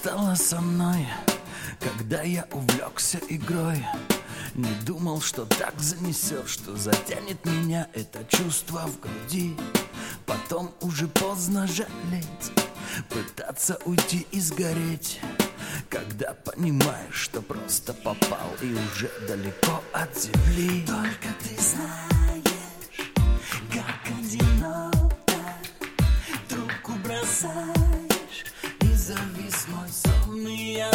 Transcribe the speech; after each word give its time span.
стало 0.00 0.34
со 0.34 0.60
мной, 0.60 1.06
когда 1.78 2.22
я 2.22 2.46
увлекся 2.52 3.18
игрой? 3.28 3.84
Не 4.54 4.72
думал, 4.84 5.20
что 5.20 5.44
так 5.44 5.78
занесет, 5.78 6.48
что 6.48 6.76
затянет 6.76 7.44
меня 7.44 7.86
это 7.92 8.24
чувство 8.24 8.86
в 8.86 8.98
груди. 8.98 9.56
Потом 10.26 10.72
уже 10.80 11.06
поздно 11.06 11.66
жалеть, 11.66 12.52
пытаться 13.08 13.78
уйти 13.84 14.26
и 14.32 14.40
сгореть. 14.40 15.20
Когда 15.88 16.34
понимаешь, 16.34 17.14
что 17.14 17.42
просто 17.42 17.94
попал 17.94 18.50
и 18.62 18.72
уже 18.72 19.10
далеко 19.28 19.82
от 19.92 20.16
земли. 20.16 20.84
Только 20.86 21.28
ты 21.42 21.62
знаешь, 21.62 23.12
как 23.72 24.18
одиноко 24.18 25.10
трубку 26.48 26.92
бросаешь 27.04 27.89
и 29.10 29.12
завис 29.12 29.66
мой 29.68 29.88
сон, 29.88 30.46
и 30.46 30.74
я 30.74 30.92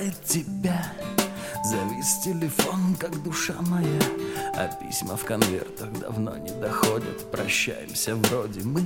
хватает 0.00 0.24
тебя. 0.24 0.92
Завис 1.64 2.18
телефон, 2.24 2.96
как 2.98 3.22
душа 3.22 3.54
моя. 3.60 4.00
А 4.56 4.68
письма 4.68 5.16
в 5.16 5.24
конвертах 5.24 5.92
давно 6.00 6.36
не 6.38 6.50
доходят. 6.60 7.30
Прощаемся 7.30 8.16
вроде 8.16 8.62
мы. 8.62 8.82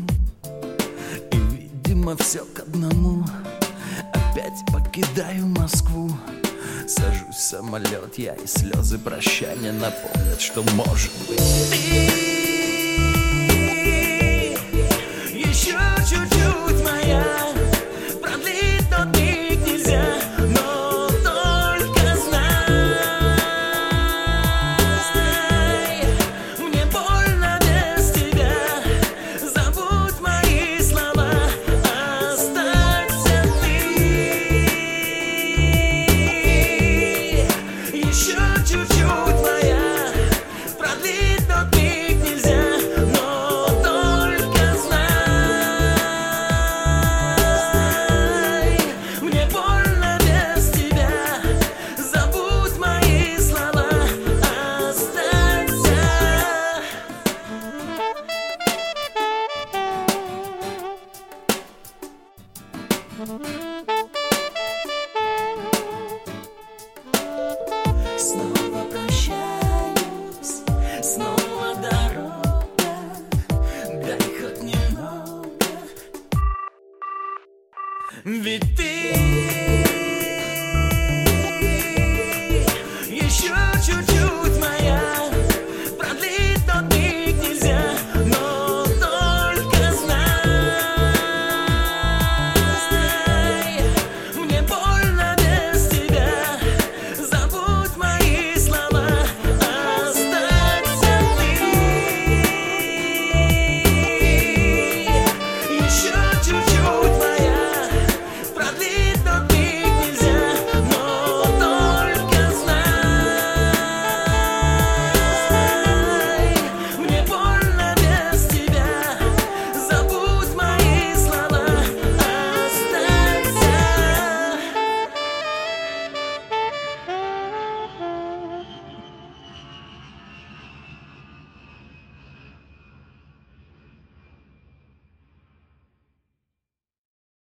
И 1.30 1.36
видимо 1.36 2.16
все 2.16 2.44
к 2.44 2.60
одному. 2.60 3.24
Опять 4.12 4.60
покидаю 4.72 5.46
Москву. 5.46 6.10
Сажусь 6.86 7.36
в 7.36 7.40
самолет 7.40 8.18
я 8.18 8.34
и 8.34 8.46
слезы 8.46 8.98
прощания 8.98 9.72
Напомнят, 9.72 10.38
что 10.38 10.62
может 10.74 11.10
быть 11.28 12.33